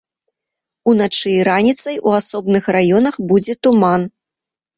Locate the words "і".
1.39-1.43